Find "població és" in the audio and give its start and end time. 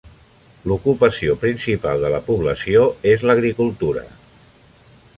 2.31-3.27